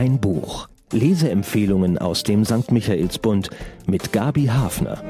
[0.00, 0.66] Ein Buch.
[0.92, 2.72] Leseempfehlungen aus dem St.
[2.72, 3.50] Michaelsbund
[3.86, 5.04] mit Gabi Hafner.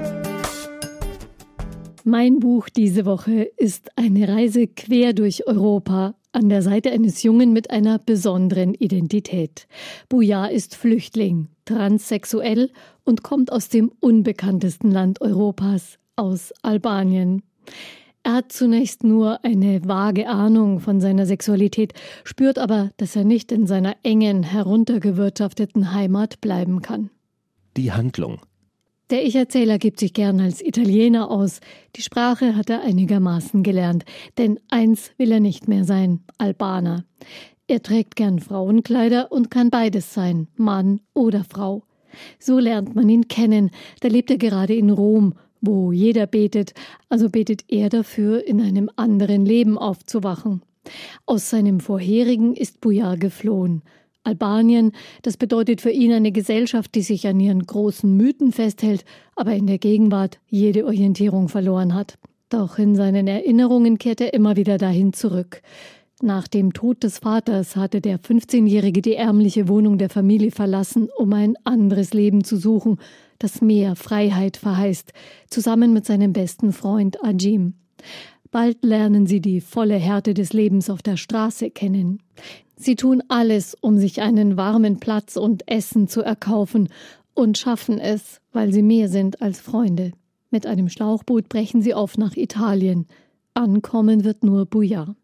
[2.02, 7.52] Mein Buch diese Woche ist eine Reise quer durch Europa an der Seite eines Jungen
[7.52, 9.68] mit einer besonderen Identität.
[10.08, 12.72] Buja ist Flüchtling, transsexuell
[13.04, 17.44] und kommt aus dem unbekanntesten Land Europas, aus Albanien.
[18.22, 21.94] Er hat zunächst nur eine vage Ahnung von seiner Sexualität,
[22.24, 27.10] spürt aber, dass er nicht in seiner engen, heruntergewirtschafteten Heimat bleiben kann.
[27.76, 28.40] Die Handlung.
[29.08, 31.60] Der Ich-Erzähler gibt sich gern als Italiener aus.
[31.96, 34.04] Die Sprache hat er einigermaßen gelernt.
[34.38, 37.04] Denn eins will er nicht mehr sein: Albaner.
[37.66, 41.82] Er trägt gern Frauenkleider und kann beides sein: Mann oder Frau.
[42.38, 43.70] So lernt man ihn kennen.
[44.00, 46.74] Da lebt er gerade in Rom wo jeder betet,
[47.08, 50.62] also betet er dafür, in einem anderen Leben aufzuwachen.
[51.26, 53.82] Aus seinem vorherigen ist Bujar geflohen.
[54.22, 59.54] Albanien, das bedeutet für ihn eine Gesellschaft, die sich an ihren großen Mythen festhält, aber
[59.54, 62.18] in der Gegenwart jede Orientierung verloren hat.
[62.50, 65.62] Doch in seinen Erinnerungen kehrt er immer wieder dahin zurück.
[66.22, 71.32] Nach dem Tod des Vaters hatte der 15-Jährige die ärmliche Wohnung der Familie verlassen, um
[71.32, 72.98] ein anderes Leben zu suchen,
[73.38, 75.14] das mehr Freiheit verheißt,
[75.48, 77.72] zusammen mit seinem besten Freund Ajim.
[78.50, 82.20] Bald lernen sie die volle Härte des Lebens auf der Straße kennen.
[82.76, 86.90] Sie tun alles, um sich einen warmen Platz und Essen zu erkaufen
[87.32, 90.12] und schaffen es, weil sie mehr sind als Freunde.
[90.50, 93.06] Mit einem Schlauchboot brechen sie auf nach Italien.
[93.54, 95.14] Ankommen wird nur Buja.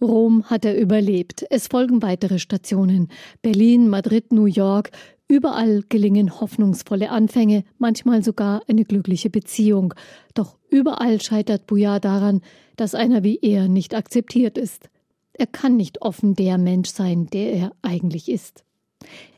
[0.00, 1.44] Rom hat er überlebt.
[1.50, 3.08] Es folgen weitere Stationen.
[3.42, 4.90] Berlin, Madrid, New York.
[5.28, 9.92] Überall gelingen hoffnungsvolle Anfänge, manchmal sogar eine glückliche Beziehung.
[10.32, 12.40] Doch überall scheitert Buja daran,
[12.76, 14.88] dass einer wie er nicht akzeptiert ist.
[15.34, 18.64] Er kann nicht offen der Mensch sein, der er eigentlich ist.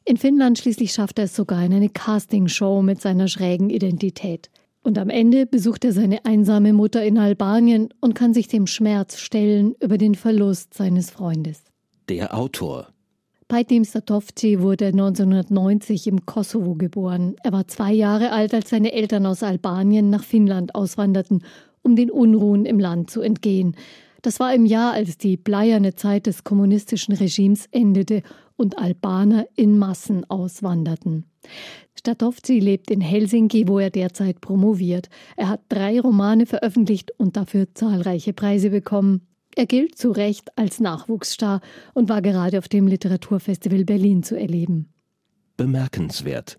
[0.04, 4.50] In Finnland schließlich schafft er es sogar in eine Castingshow mit seiner schrägen Identität.
[4.82, 9.18] Und am Ende besucht er seine einsame Mutter in Albanien und kann sich dem Schmerz
[9.18, 11.62] stellen über den Verlust seines Freundes.
[12.08, 12.88] Der Autor
[13.50, 17.34] Pajtim Statovci wurde 1990 im Kosovo geboren.
[17.42, 21.42] Er war zwei Jahre alt, als seine Eltern aus Albanien nach Finnland auswanderten,
[21.82, 23.74] um den Unruhen im Land zu entgehen.
[24.22, 28.22] Das war im Jahr, als die bleierne Zeit des kommunistischen Regimes endete
[28.60, 31.24] und Albaner in Massen auswanderten.
[31.98, 35.08] Statovci lebt in Helsinki, wo er derzeit promoviert.
[35.36, 39.26] Er hat drei Romane veröffentlicht und dafür zahlreiche Preise bekommen.
[39.56, 41.62] Er gilt zu Recht als Nachwuchsstar
[41.94, 44.92] und war gerade auf dem Literaturfestival Berlin zu erleben.
[45.56, 46.58] Bemerkenswert.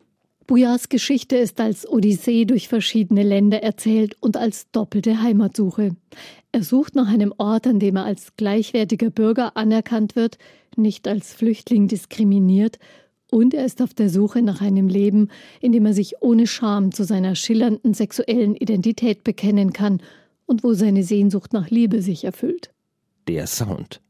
[0.52, 5.96] Bujars Geschichte ist als Odyssee durch verschiedene Länder erzählt und als doppelte Heimatsuche.
[6.52, 10.38] Er sucht nach einem Ort, an dem er als gleichwertiger Bürger anerkannt wird,
[10.76, 12.80] nicht als Flüchtling diskriminiert,
[13.32, 15.30] und er ist auf der Suche nach einem Leben,
[15.62, 20.02] in dem er sich ohne Scham zu seiner schillernden sexuellen Identität bekennen kann
[20.46, 22.72] und wo seine Sehnsucht nach Liebe sich erfüllt
[23.30, 24.02] der Sound.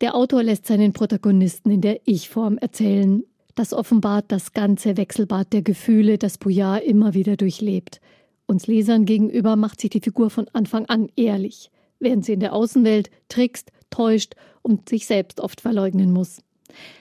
[0.00, 3.22] Der Autor lässt seinen Protagonisten in der Ich-Form erzählen.
[3.54, 8.00] Das offenbart das ganze Wechselbad der Gefühle, das Bouillard immer wieder durchlebt.
[8.46, 12.54] Uns Lesern gegenüber macht sich die Figur von Anfang an ehrlich, während sie in der
[12.54, 16.40] Außenwelt trickst, täuscht und sich selbst oft verleugnen muss.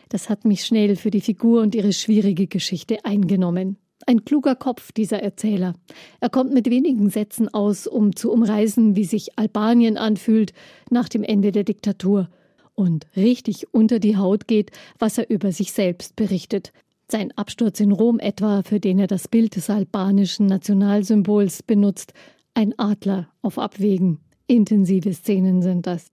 [0.09, 3.77] Das hat mich schnell für die Figur und ihre schwierige Geschichte eingenommen.
[4.07, 5.73] Ein kluger Kopf, dieser Erzähler.
[6.19, 10.53] Er kommt mit wenigen Sätzen aus, um zu umreißen, wie sich Albanien anfühlt
[10.89, 12.29] nach dem Ende der Diktatur.
[12.75, 16.71] Und richtig unter die Haut geht, was er über sich selbst berichtet.
[17.09, 22.13] Sein Absturz in Rom etwa, für den er das Bild des albanischen Nationalsymbols benutzt.
[22.53, 24.19] Ein Adler auf Abwägen.
[24.47, 26.07] Intensive Szenen sind das.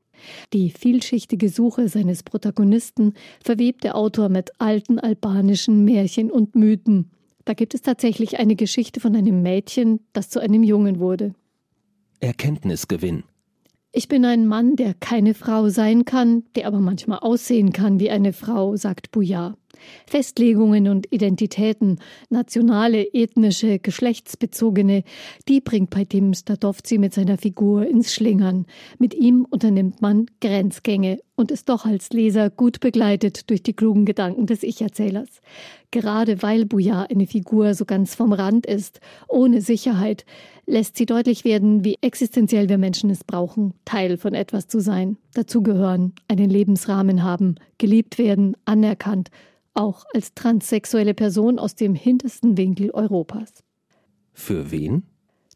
[0.53, 7.11] Die vielschichtige Suche seines Protagonisten verwebt der Autor mit alten albanischen Märchen und Mythen.
[7.45, 11.35] Da gibt es tatsächlich eine Geschichte von einem Mädchen, das zu einem Jungen wurde.
[12.21, 13.23] Erkenntnisgewinn.
[13.91, 18.11] Ich bin ein Mann, der keine Frau sein kann, der aber manchmal aussehen kann wie
[18.11, 19.56] eine Frau, sagt Bouillard.
[20.07, 21.99] Festlegungen und Identitäten,
[22.31, 25.05] nationale, ethnische, geschlechtsbezogene,
[25.49, 28.67] die bringt Paitim Stadovci mit seiner Figur ins Schlingern.
[28.99, 34.05] Mit ihm unternimmt man Grenzgänge und ist doch als Leser gut begleitet durch die klugen
[34.05, 35.29] Gedanken des Ich-Erzählers.
[35.93, 40.25] Gerade weil Bouillard eine Figur so ganz vom Rand ist, ohne Sicherheit,
[40.67, 45.17] lässt sie deutlich werden, wie existenziell wir Menschen es brauchen, Teil von etwas zu sein,
[45.33, 49.31] dazugehören, einen Lebensrahmen haben, geliebt werden, anerkannt
[49.79, 53.53] auch als transsexuelle Person aus dem hintersten Winkel Europas.
[54.33, 55.05] Für wen?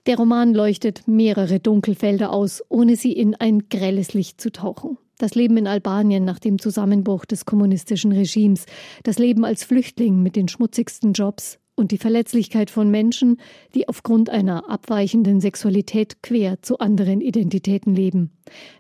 [0.07, 4.99] Der Roman leuchtet mehrere Dunkelfelder aus, ohne sie in ein grelles Licht zu tauchen.
[5.19, 8.67] Das Leben in Albanien nach dem Zusammenbruch des kommunistischen Regimes,
[9.05, 13.39] das Leben als Flüchtling mit den schmutzigsten Jobs und die Verletzlichkeit von Menschen,
[13.75, 18.33] die aufgrund einer abweichenden Sexualität quer zu anderen Identitäten leben.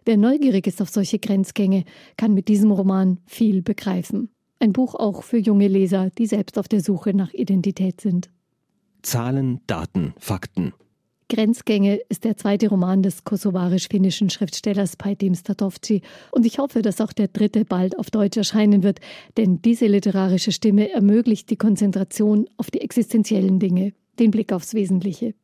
[0.04, 1.84] Wer neugierig ist auf solche Grenzgänge,
[2.16, 4.28] kann mit diesem Roman viel begreifen.
[4.62, 8.30] Ein Buch auch für junge Leser, die selbst auf der Suche nach Identität sind.
[9.02, 10.72] Zahlen, Daten, Fakten.
[11.28, 17.12] Grenzgänge ist der zweite Roman des kosovarisch-finnischen Schriftstellers Paitim Statovci und ich hoffe, dass auch
[17.12, 19.00] der dritte bald auf Deutsch erscheinen wird,
[19.36, 25.34] denn diese literarische Stimme ermöglicht die Konzentration auf die existenziellen Dinge, den Blick aufs Wesentliche.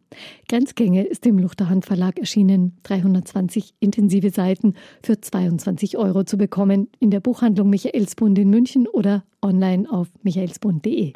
[0.49, 7.11] Grenzgänge ist im Luchterhand Verlag erschienen, 320 intensive Seiten für 22 Euro zu bekommen in
[7.11, 11.13] der Buchhandlung Michaelsbund in München oder online auf michaelsbund.de.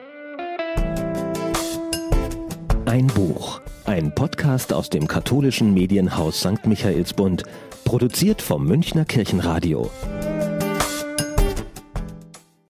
[2.85, 6.67] Ein Buch, ein Podcast aus dem katholischen Medienhaus St.
[6.67, 7.45] Michaelsbund,
[7.85, 9.91] produziert vom Münchner Kirchenradio.